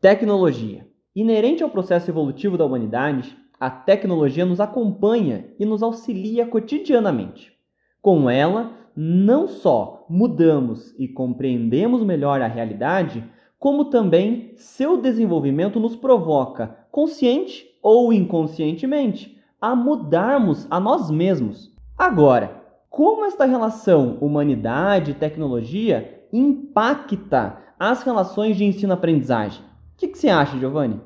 [0.00, 0.86] Tecnologia.
[1.14, 7.52] Inerente ao processo evolutivo da humanidade, a tecnologia nos acompanha e nos auxilia cotidianamente.
[8.00, 13.22] Com ela, não só mudamos e compreendemos melhor a realidade,
[13.58, 21.76] como também seu desenvolvimento nos provoca, consciente ou inconscientemente, a mudarmos a nós mesmos.
[21.98, 29.68] Agora, como esta relação humanidade e tecnologia impacta as relações de ensino-aprendizagem?
[30.00, 30.98] Que, que você acha, Giovanni?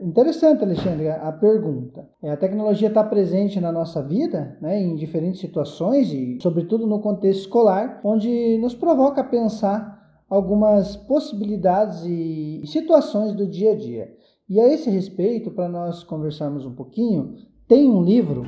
[0.00, 2.08] Interessante, Alexandre, a pergunta.
[2.22, 7.00] É, a tecnologia está presente na nossa vida, né, em diferentes situações e, sobretudo, no
[7.00, 14.14] contexto escolar, onde nos provoca a pensar algumas possibilidades e situações do dia a dia.
[14.48, 17.34] E a esse respeito, para nós conversarmos um pouquinho,
[17.66, 18.44] tem um livro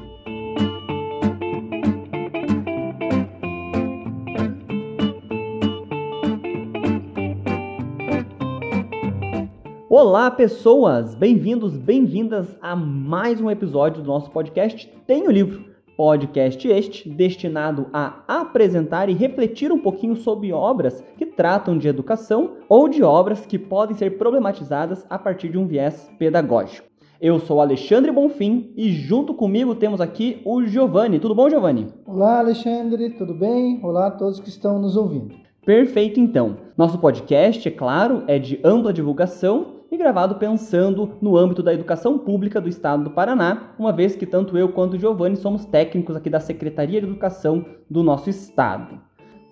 [9.93, 11.17] Olá, pessoas!
[11.17, 15.65] Bem-vindos, bem-vindas a mais um episódio do nosso podcast Tem o Livro.
[15.97, 22.53] Podcast este destinado a apresentar e refletir um pouquinho sobre obras que tratam de educação
[22.69, 26.87] ou de obras que podem ser problematizadas a partir de um viés pedagógico.
[27.21, 31.19] Eu sou Alexandre Bonfim e junto comigo temos aqui o Giovanni.
[31.19, 31.89] Tudo bom, Giovanni?
[32.07, 33.81] Olá, Alexandre, tudo bem?
[33.83, 35.35] Olá a todos que estão nos ouvindo.
[35.67, 36.59] Perfeito, então.
[36.79, 42.17] Nosso podcast, é claro, é de ampla divulgação e gravado pensando no âmbito da educação
[42.17, 46.15] pública do estado do Paraná, uma vez que tanto eu quanto o Giovanni somos técnicos
[46.15, 49.01] aqui da Secretaria de Educação do nosso estado.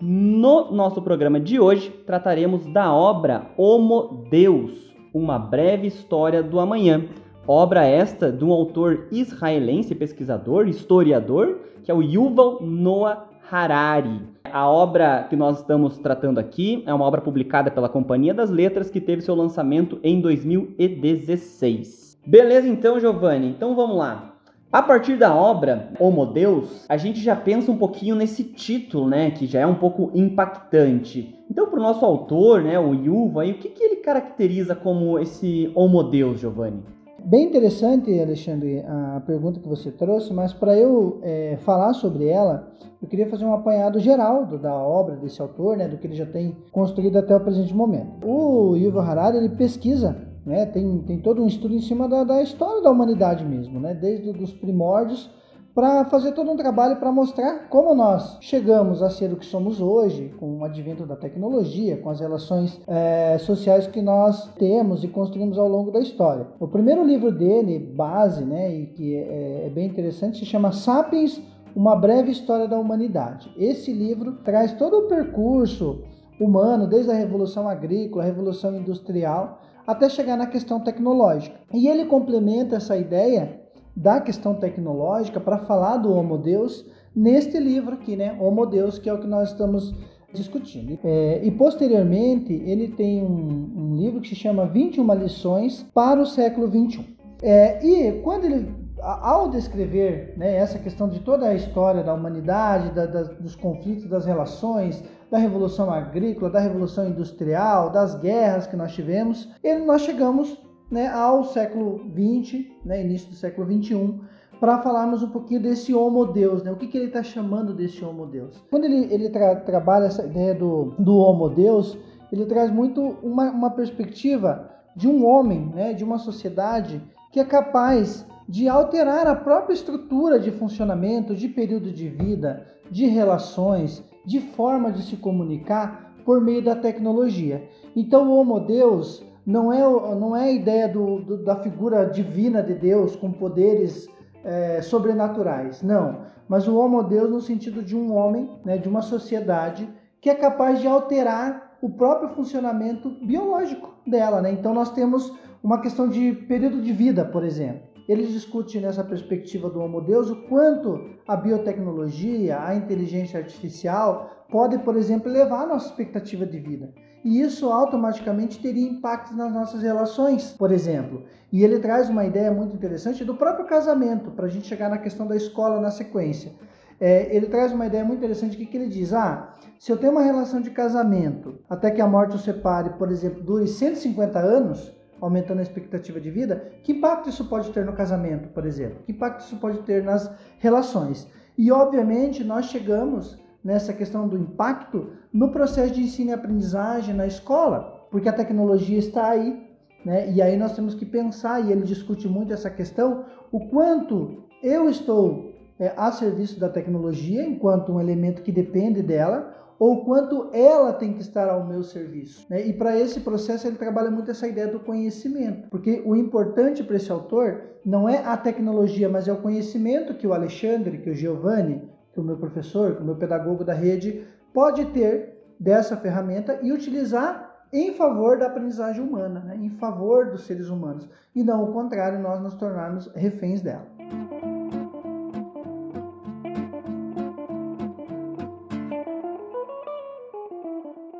[0.01, 7.05] No nosso programa de hoje, trataremos da obra Homo Deus, uma breve história do amanhã.
[7.45, 14.21] Obra esta de um autor israelense, pesquisador, historiador, que é o Yuval Noah Harari.
[14.43, 18.89] A obra que nós estamos tratando aqui é uma obra publicada pela Companhia das Letras
[18.89, 22.19] que teve seu lançamento em 2016.
[22.25, 23.47] Beleza então, Giovanni?
[23.49, 24.35] Então vamos lá.
[24.71, 29.31] A partir da obra Homo Deus, a gente já pensa um pouquinho nesse título, né,
[29.31, 31.35] que já é um pouco impactante.
[31.49, 35.71] Então, para o nosso autor, né, o Yuval, o que, que ele caracteriza como esse
[35.73, 36.83] Homo Deus, Giovanni?
[37.25, 42.71] Bem interessante, Alexandre, a pergunta que você trouxe, mas para eu é, falar sobre ela,
[43.01, 46.15] eu queria fazer um apanhado geral do, da obra desse autor, né, do que ele
[46.15, 48.25] já tem construído até o presente momento.
[48.25, 50.15] O Yuval Harari ele pesquisa,
[50.45, 53.93] né, tem, tem todo um estudo em cima da, da história da humanidade mesmo, né,
[53.93, 55.29] desde os primórdios
[55.73, 59.79] para fazer todo um trabalho para mostrar como nós chegamos a ser o que somos
[59.79, 65.07] hoje, com o advento da tecnologia, com as relações é, sociais que nós temos e
[65.07, 66.47] construímos ao longo da história.
[66.59, 71.41] O primeiro livro dele, base, né, e que é, é bem interessante, se chama Sapiens,
[71.75, 73.51] uma breve história da humanidade.
[73.57, 76.03] Esse livro traz todo o percurso
[76.39, 81.59] humano, desde a revolução agrícola, a revolução industrial, até chegar na questão tecnológica.
[81.73, 83.58] E ele complementa essa ideia
[83.99, 88.37] da questão tecnológica para falar do Homo Deus neste livro aqui, né?
[88.39, 89.93] Homo Deus, que é o que nós estamos
[90.33, 90.97] discutindo.
[91.03, 96.25] É, e posteriormente ele tem um, um, livro que se chama 21 lições para o
[96.25, 97.03] século 21.
[97.41, 102.93] É, e quando ele, ao descrever né, essa questão de toda a história da humanidade,
[102.93, 108.77] da, da, dos conflitos, das relações, da revolução agrícola, da revolução industrial, das guerras que
[108.77, 110.57] nós tivemos, ele, nós chegamos
[110.89, 114.19] né, ao século XX, né, início do século XXI,
[114.59, 116.71] para falarmos um pouquinho desse Homo Deus, né?
[116.71, 118.61] O que, que ele está chamando desse Homo Deus?
[118.69, 121.97] Quando ele, ele tra trabalha essa ideia do, do Homo Deus,
[122.31, 127.01] ele traz muito uma, uma perspectiva de um homem, né, de uma sociedade
[127.31, 133.05] que é capaz de alterar a própria estrutura de funcionamento, de período de vida, de
[133.05, 137.69] relações, de forma de se comunicar por meio da tecnologia.
[137.95, 139.79] Então o Homo Deus não é,
[140.15, 144.07] não é a ideia do, do, da figura divina de Deus com poderes
[144.43, 146.19] é, sobrenaturais, não.
[146.47, 149.89] Mas o Homo Deus no sentido de um homem, né, de uma sociedade
[150.21, 154.39] que é capaz de alterar o próprio funcionamento biológico dela.
[154.39, 154.51] Né?
[154.51, 157.89] Então nós temos uma questão de período de vida, por exemplo.
[158.07, 164.77] Ele discute nessa perspectiva do Homo Deus o quanto a biotecnologia, a inteligência artificial pode,
[164.77, 166.93] por exemplo, levar a nossa expectativa de vida
[167.23, 171.23] e isso automaticamente teria impactos nas nossas relações, por exemplo.
[171.51, 174.97] E ele traz uma ideia muito interessante do próprio casamento, para a gente chegar na
[174.97, 176.53] questão da escola na sequência.
[176.99, 180.11] É, ele traz uma ideia muito interessante que, que ele diz: ah, se eu tenho
[180.11, 184.91] uma relação de casamento até que a morte o separe, por exemplo, dure 150 anos,
[185.21, 188.99] aumentando a expectativa de vida, que impacto isso pode ter no casamento, por exemplo?
[189.05, 190.29] Que impacto isso pode ter nas
[190.59, 191.27] relações?
[191.57, 197.27] E obviamente nós chegamos nessa questão do impacto no processo de ensino e aprendizagem na
[197.27, 199.67] escola, porque a tecnologia está aí
[200.05, 200.31] Né?
[200.31, 204.89] E aí nós temos que pensar, e ele discute muito essa questão, o quanto eu
[204.89, 210.91] estou é, a serviço da tecnologia, enquanto um elemento que depende dela, ou quanto ela
[210.91, 212.45] tem que estar ao meu serviço.
[212.49, 212.67] Né?
[212.67, 216.97] E para esse processo ele trabalha muito essa ideia do conhecimento, porque o importante para
[216.97, 221.15] esse autor não é a tecnologia, mas é o conhecimento que o Alexandre, que o
[221.15, 221.81] Giovanni,
[222.13, 226.71] que o meu professor, que o meu pedagogo da rede pode ter dessa ferramenta e
[226.71, 229.55] utilizar em favor da aprendizagem humana, né?
[229.55, 233.87] em favor dos seres humanos, e não o contrário, nós nos tornarmos reféns dela.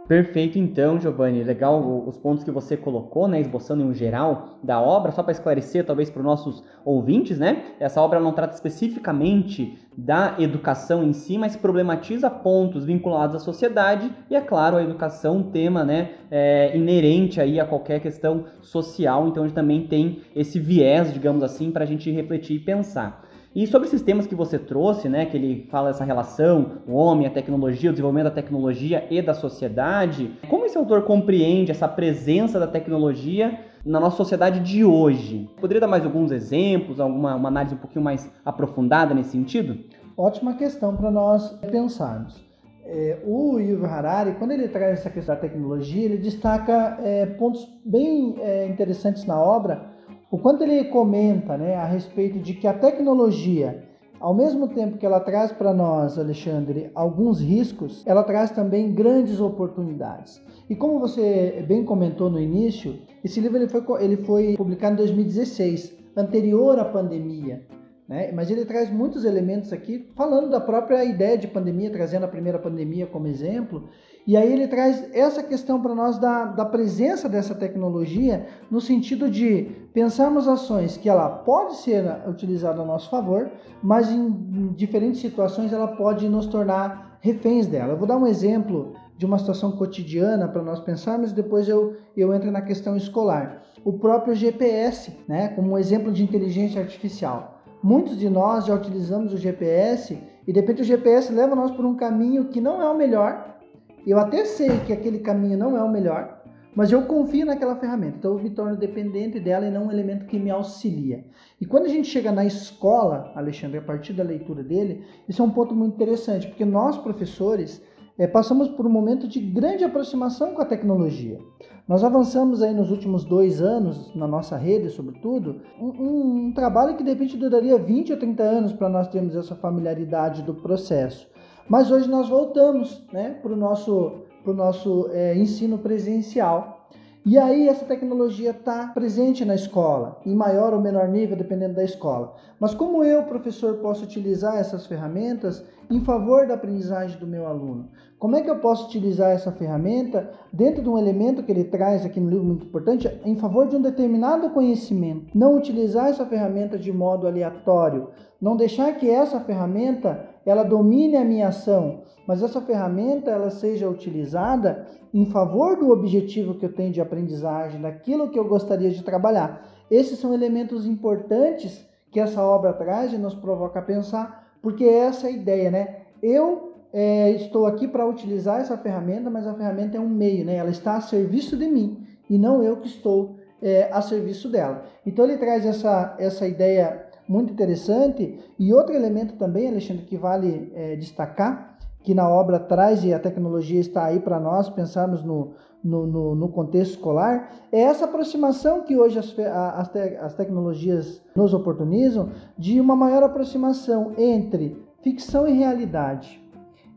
[0.10, 1.44] Perfeito, então, Giovanni.
[1.44, 5.34] Legal os pontos que você colocou, né, esboçando em um geral da obra, só para
[5.34, 7.76] esclarecer, talvez para os nossos ouvintes, né?
[7.80, 14.12] Essa obra não trata especificamente da educação em si, mas problematiza pontos vinculados à sociedade
[14.32, 19.28] e, é claro, a educação um tema, né, é, inerente aí a qualquer questão social.
[19.28, 23.29] Então, a gente também tem esse viés, digamos assim, para a gente refletir e pensar.
[23.56, 27.26] E sobre esses temas que você trouxe, né, que ele fala essa relação, o homem,
[27.26, 32.60] a tecnologia, o desenvolvimento da tecnologia e da sociedade, como esse autor compreende essa presença
[32.60, 35.50] da tecnologia na nossa sociedade de hoje?
[35.60, 39.80] Poderia dar mais alguns exemplos, alguma uma análise um pouquinho mais aprofundada nesse sentido?
[40.16, 42.48] Ótima questão para nós pensarmos.
[42.86, 47.68] É, o Yuval Harari, quando ele traz essa questão da tecnologia, ele destaca é, pontos
[47.86, 49.90] bem é, interessantes na obra,
[50.32, 53.84] o quanto ele comenta né, a respeito de que a tecnologia,
[54.20, 59.42] ao mesmo tempo que ela traz para nós, Alexandre, alguns riscos, ela traz também grandes
[59.42, 60.40] oportunidades.
[60.70, 64.98] E como você bem comentou no início, esse livro ele foi, ele foi publicado em
[64.98, 67.66] 2016, anterior à pandemia.
[68.10, 68.32] Né?
[68.32, 72.58] Mas ele traz muitos elementos aqui, falando da própria ideia de pandemia, trazendo a primeira
[72.58, 73.88] pandemia como exemplo,
[74.26, 79.30] e aí ele traz essa questão para nós da, da presença dessa tecnologia no sentido
[79.30, 83.52] de pensarmos ações que ela pode ser utilizada a nosso favor,
[83.82, 87.94] mas em diferentes situações ela pode nos tornar reféns dela.
[87.94, 92.34] Eu vou dar um exemplo de uma situação cotidiana para nós pensarmos, depois eu, eu
[92.34, 93.62] entro na questão escolar.
[93.84, 97.59] O próprio GPS, né, como um exemplo de inteligência artificial.
[97.82, 101.86] Muitos de nós já utilizamos o GPS e de repente o GPS leva nós por
[101.86, 103.58] um caminho que não é o melhor,
[104.06, 106.42] eu até sei que aquele caminho não é o melhor,
[106.76, 108.18] mas eu confio naquela ferramenta.
[108.18, 111.26] Então eu me torno dependente dela e não um elemento que me auxilia.
[111.60, 115.46] E quando a gente chega na escola, Alexandre, a partir da leitura dele, isso é
[115.46, 117.82] um ponto muito interessante, porque nós, professores,
[118.20, 121.40] é, passamos por um momento de grande aproximação com a tecnologia.
[121.88, 127.04] Nós avançamos aí nos últimos dois anos, na nossa rede, sobretudo, um, um trabalho que
[127.04, 131.28] de repente duraria 20 ou 30 anos para nós termos essa familiaridade do processo.
[131.70, 136.79] Mas hoje nós voltamos né, para o nosso, pro nosso é, ensino presencial.
[137.26, 141.84] E aí essa tecnologia está presente na escola, em maior ou menor nível, dependendo da
[141.84, 142.34] escola.
[142.58, 147.90] Mas como eu, professor, posso utilizar essas ferramentas em favor da aprendizagem do meu aluno?
[148.18, 152.06] Como é que eu posso utilizar essa ferramenta dentro de um elemento que ele traz
[152.06, 155.38] aqui no livro muito importante, em favor de um determinado conhecimento?
[155.38, 158.10] Não utilizar essa ferramenta de modo aleatório,
[158.42, 163.90] não deixar que essa ferramenta ela domine a minha ação, mas essa ferramenta ela seja
[163.90, 169.04] utilizada em favor do objetivo que eu tenho de aprendizagem, daquilo que eu gostaria de
[169.04, 169.66] trabalhar.
[169.90, 175.00] Esses são elementos importantes que essa obra traz e nos provoca a pensar, porque é
[175.00, 175.98] essa a ideia, né?
[176.22, 180.56] Eu é, estou aqui para utilizar essa ferramenta, mas a ferramenta é um meio, né?
[180.56, 184.84] Ela está a serviço de mim e não eu que estou é, a serviço dela.
[185.06, 188.40] Então ele traz essa, essa ideia muito interessante.
[188.58, 193.20] E outro elemento também, Alexandre, que vale é, destacar, que na obra traz e a
[193.20, 195.52] tecnologia está aí para nós pensarmos no,
[195.84, 201.22] no, no, no, contexto escolar, é essa aproximação que hoje as, as, te, as tecnologias
[201.36, 206.42] nos oportunizam de uma maior aproximação entre ficção e realidade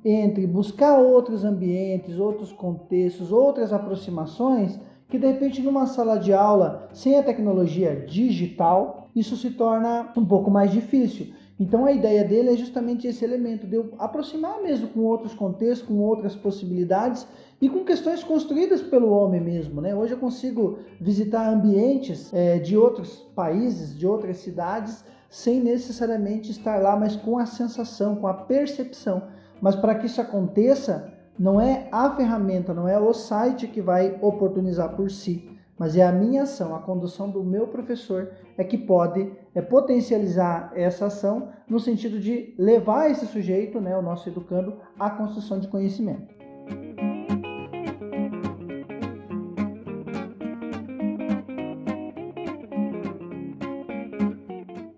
[0.05, 6.89] entre buscar outros ambientes, outros contextos, outras aproximações que de repente numa sala de aula
[6.93, 11.35] sem a tecnologia digital, isso se torna um pouco mais difícil.
[11.61, 15.87] Então a ideia dele é justamente esse elemento de eu aproximar mesmo com outros contextos,
[15.87, 17.27] com outras possibilidades
[17.61, 19.81] e com questões construídas pelo homem mesmo.
[19.81, 19.95] Né?
[19.95, 26.83] Hoje eu consigo visitar ambientes é, de outros países, de outras cidades, sem necessariamente estar
[26.83, 29.23] lá, mas com a sensação, com a percepção.
[29.61, 34.19] Mas para que isso aconteça, não é a ferramenta, não é o site que vai
[34.21, 35.49] oportunizar por si,
[35.83, 40.71] mas é a minha ação, a condução do meu professor é que pode é, potencializar
[40.77, 45.67] essa ação no sentido de levar esse sujeito, né, o nosso educando, à construção de
[45.67, 46.33] conhecimento.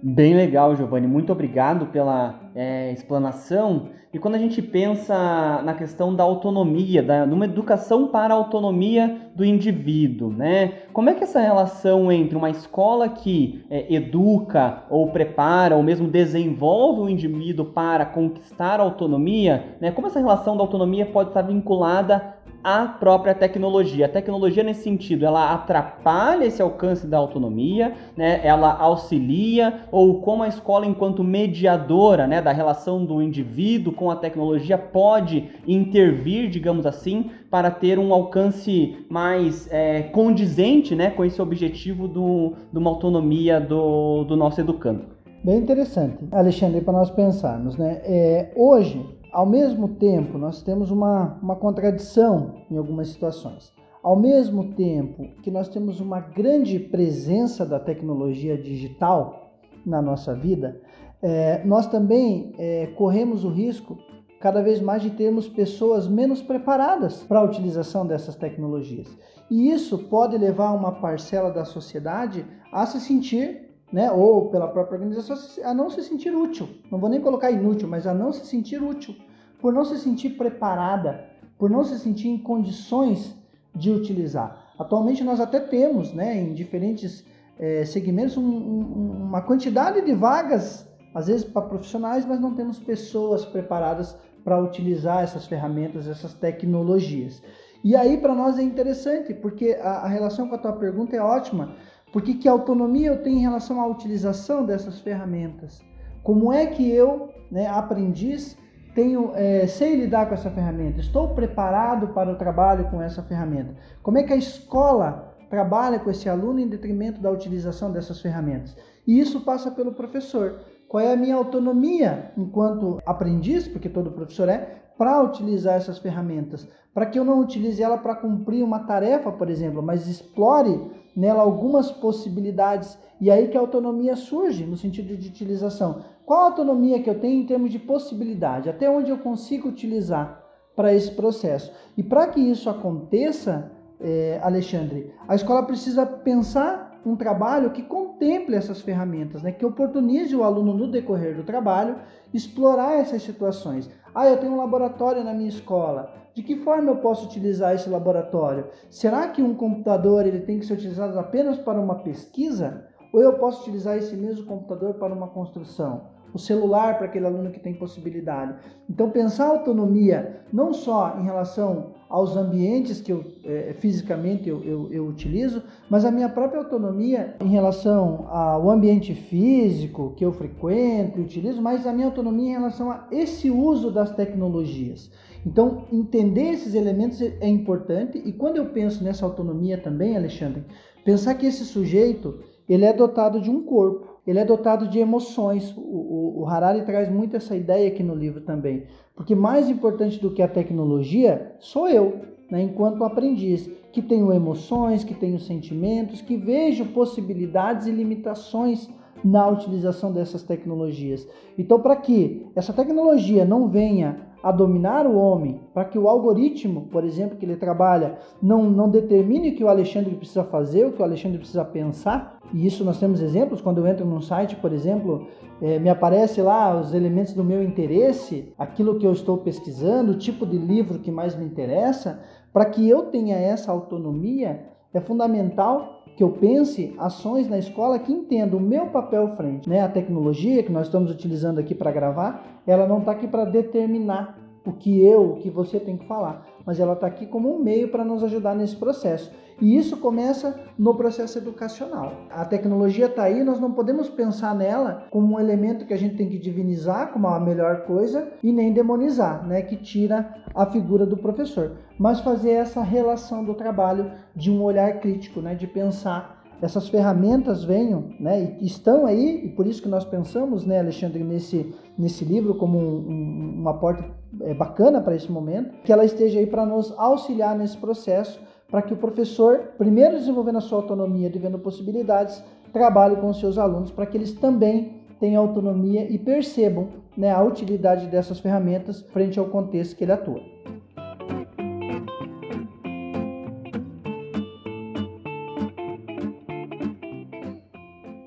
[0.03, 1.07] Bem legal, Giovanni.
[1.07, 3.89] Muito obrigado pela é, explanação.
[4.13, 8.37] E quando a gente pensa na questão da autonomia, da, de uma educação para a
[8.37, 10.75] autonomia do indivíduo, né?
[10.93, 16.07] Como é que essa relação entre uma escola que é, educa ou prepara ou mesmo
[16.07, 19.91] desenvolve o indivíduo para conquistar a autonomia, né?
[19.91, 24.07] Como essa relação da autonomia pode estar vinculada a própria tecnologia.
[24.07, 28.41] A tecnologia, nesse sentido, ela atrapalha esse alcance da autonomia, né?
[28.43, 34.17] ela auxilia, ou como a escola, enquanto mediadora né, da relação do indivíduo com a
[34.17, 41.43] tecnologia, pode intervir, digamos assim, para ter um alcance mais é, condizente né, com esse
[41.43, 45.15] objetivo do, de uma autonomia do, do nosso educando.
[45.45, 47.77] Bem interessante, Alexandre, para nós pensarmos.
[47.77, 48.01] Né?
[48.05, 49.05] É, hoje,
[49.35, 53.73] ao mesmo tempo, nós temos uma, uma contradição em algumas situações.
[54.01, 60.81] Ao mesmo tempo que nós temos uma grande presença da tecnologia digital na nossa vida,
[61.21, 63.99] é, nós também é, corremos o risco
[64.39, 69.09] cada vez mais de termos pessoas menos preparadas para a utilização dessas tecnologias.
[69.51, 74.97] E isso pode levar uma parcela da sociedade a se sentir né, ou pela própria
[74.97, 76.69] organização, a não se sentir útil.
[76.91, 79.15] Não vou nem colocar inútil, mas a não se sentir útil,
[79.61, 83.37] por não se sentir preparada, por não se sentir em condições
[83.73, 84.75] de utilizar.
[84.77, 87.25] Atualmente nós até temos, né, em diferentes
[87.57, 92.81] é, segmentos, um, um, uma quantidade de vagas, às vezes para profissionais, mas não temos
[92.81, 97.41] pessoas preparadas para utilizar essas ferramentas, essas tecnologias.
[97.85, 101.21] E aí para nós é interessante, porque a, a relação com a tua pergunta é
[101.21, 101.77] ótima,
[102.15, 105.83] porque que autonomia eu tenho em relação à utilização dessas ferramentas?
[106.23, 108.57] Como é que eu, né, aprendiz,
[108.95, 111.01] tenho, é, sei lidar com essa ferramenta?
[111.01, 113.75] Estou preparado para o trabalho com essa ferramenta?
[114.01, 118.77] Como é que a escola trabalha com esse aluno em detrimento da utilização dessas ferramentas?
[119.05, 120.61] E isso passa pelo professor.
[120.87, 126.69] Qual é a minha autonomia enquanto aprendiz, porque todo professor é, para utilizar essas ferramentas?
[126.95, 131.43] Para que eu não utilize ela para cumprir uma tarefa, por exemplo, mas explore nela
[131.43, 136.03] algumas possibilidades e aí que a autonomia surge no sentido de utilização.
[136.27, 138.69] Qual a autonomia que eu tenho em termos de possibilidade?
[138.69, 140.43] Até onde eu consigo utilizar
[140.75, 141.73] para esse processo?
[141.97, 148.55] E para que isso aconteça, é, Alexandre, a escola precisa pensar um trabalho que contemple
[148.55, 149.53] essas ferramentas, né?
[149.53, 151.97] que oportunize o aluno no decorrer do trabalho
[152.33, 153.91] explorar essas situações.
[154.15, 156.15] Ah, eu tenho um laboratório na minha escola.
[156.35, 158.67] De que forma eu posso utilizar esse laboratório?
[158.91, 162.89] Será que um computador ele tem que ser utilizado apenas para uma pesquisa?
[163.13, 166.14] Ou eu posso utilizar esse mesmo computador para uma construção?
[166.35, 168.57] O celular para aquele aluno que tem possibilidade.
[168.91, 174.93] Então, pensar autonomia não só em relação aos ambientes que eu é, fisicamente eu, eu,
[174.93, 181.19] eu, utilizo, mas a minha própria autonomia em relação ao ambiente físico que eu frequento
[181.19, 185.11] e utilizo, mas a minha autonomia em relação a esse uso das tecnologias.
[185.47, 190.65] Então, entender esses elementos é importante e quando eu penso nessa autonomia também, Alexandre,
[191.05, 192.39] pensar que esse sujeito
[192.69, 195.75] ele é dotado de um corpo, ele é dotado de emoções.
[195.77, 200.21] O, o, o, Harari traz muito essa ideia aqui no livro também, porque mais importante
[200.21, 206.21] do que a tecnologia sou eu, né, enquanto aprendiz, que tenho emoções, que tenho sentimentos,
[206.21, 208.89] que vejo possibilidades e limitações
[209.25, 211.27] na utilização dessas tecnologias.
[211.57, 216.83] Então, para que essa tecnologia não venha a dominar o homem, para que o algoritmo,
[216.93, 220.93] por exemplo, que ele trabalha, não, não determine o que o Alexandre precisa fazer, o
[220.93, 222.39] que o Alexandre precisa pensar.
[222.53, 225.27] E isso nós temos exemplos, quando eu entro num site, por exemplo,
[225.63, 230.19] é, me aparece lá os elementos do meu interesse, aquilo que eu estou pesquisando, o
[230.19, 232.21] tipo de livro que mais me interessa,
[232.53, 238.13] para que eu tenha essa autonomia, é fundamental que eu pense ações na escola que
[238.13, 239.69] entendam o meu papel frente.
[239.69, 239.81] Né?
[239.81, 244.44] A tecnologia que nós estamos utilizando aqui para gravar, ela não está aqui para determinar
[244.65, 247.63] o que eu, o que você tem que falar, mas ela está aqui como um
[247.63, 249.31] meio para nos ajudar nesse processo.
[249.61, 252.13] E isso começa no processo educacional.
[252.31, 256.17] A tecnologia está aí, nós não podemos pensar nela como um elemento que a gente
[256.17, 261.07] tem que divinizar como a melhor coisa e nem demonizar, né, que tira a figura
[261.07, 266.43] do professor, mas fazer essa relação do trabalho de um olhar crítico, né, de pensar
[266.63, 271.23] essas ferramentas venham, né, e estão aí, e por isso que nós pensamos, né, Alexandre,
[271.23, 274.03] nesse, nesse livro como um, um, um aporte
[274.45, 278.83] é, bacana para esse momento, que ela esteja aí para nos auxiliar nesse processo para
[278.83, 283.57] que o professor, primeiro desenvolvendo a sua autonomia, de vendo possibilidades, trabalhe com os seus
[283.57, 289.39] alunos para que eles também tenham autonomia e percebam né, a utilidade dessas ferramentas frente
[289.39, 290.41] ao contexto que ele atua.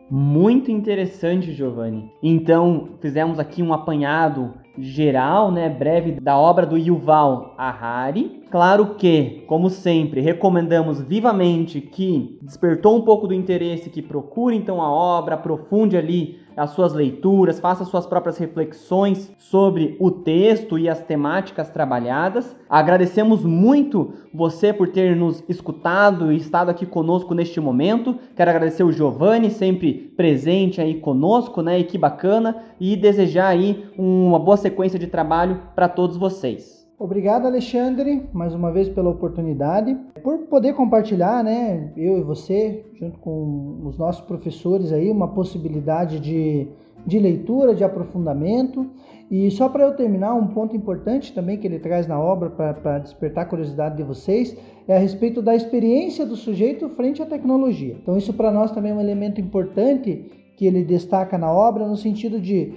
[0.09, 2.09] Muito interessante, Giovanni.
[2.23, 8.43] Então, fizemos aqui um apanhado geral, né, breve da obra do Yuval Harari.
[8.49, 14.81] Claro que, como sempre, recomendamos vivamente que despertou um pouco do interesse que procure então
[14.81, 20.89] a obra, aprofunde ali as suas leituras, faça suas próprias reflexões sobre o texto e
[20.89, 22.55] as temáticas trabalhadas.
[22.67, 28.17] Agradecemos muito você por ter nos escutado e estado aqui conosco neste momento.
[28.35, 31.79] Quero agradecer o Giovanni, sempre presente aí conosco, né?
[31.79, 36.76] E que bacana e desejar aí uma boa sequência de trabalho para todos vocês.
[36.99, 43.19] Obrigado, Alexandre, mais uma vez pela oportunidade, por poder compartilhar, né, eu e você, junto
[43.19, 46.67] com os nossos professores aí, uma possibilidade de,
[47.05, 48.89] de leitura, de aprofundamento.
[49.29, 52.97] E só para eu terminar, um ponto importante também que ele traz na obra para
[52.97, 57.95] despertar a curiosidade de vocês é a respeito da experiência do sujeito frente à tecnologia.
[58.01, 61.95] Então, isso para nós também é um elemento importante que ele destaca na obra, no
[61.95, 62.73] sentido de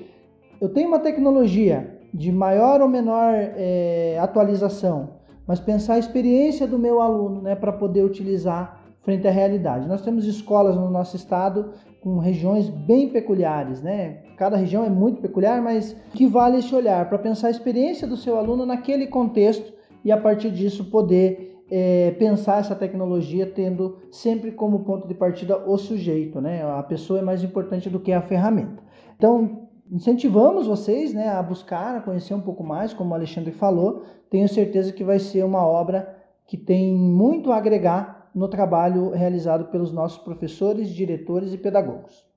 [0.61, 5.11] eu tenho uma tecnologia, de maior ou menor é, atualização,
[5.47, 9.89] mas pensar a experiência do meu aluno né, para poder utilizar frente à realidade.
[9.89, 14.23] Nós temos escolas no nosso estado com regiões bem peculiares, né?
[14.37, 18.17] Cada região é muito peculiar, mas que vale esse olhar para pensar a experiência do
[18.17, 19.73] seu aluno naquele contexto
[20.05, 25.59] e a partir disso poder é, pensar essa tecnologia tendo sempre como ponto de partida
[25.59, 26.63] o sujeito, né?
[26.65, 28.83] A pessoa é mais importante do que a ferramenta.
[29.17, 34.05] Então, incentivamos vocês né, a buscar, a conhecer um pouco mais, como o Alexandre falou.
[34.31, 36.17] Tenho certeza que vai ser uma obra
[36.47, 42.29] que tem muito a agregar no trabalho realizado pelos nossos professores, diretores e pedagogos.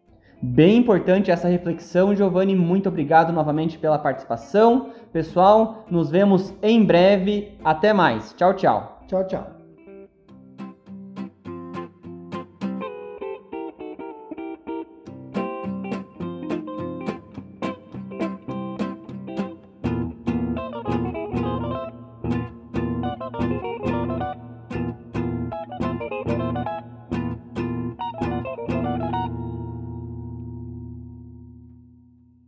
[0.42, 2.54] Bem importante essa reflexão, Giovanni.
[2.54, 4.90] Muito obrigado novamente pela participação.
[5.14, 7.58] Pessoal, nos vemos em breve.
[7.64, 8.34] Até mais.
[8.34, 9.00] Tchau, tchau.
[9.08, 9.63] Tchau, tchau.